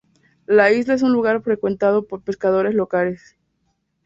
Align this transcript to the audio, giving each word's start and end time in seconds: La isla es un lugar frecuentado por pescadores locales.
La 0.47 0.71
isla 0.71 0.95
es 0.95 1.03
un 1.03 1.11
lugar 1.13 1.43
frecuentado 1.43 2.07
por 2.07 2.23
pescadores 2.23 2.73
locales. 2.73 3.37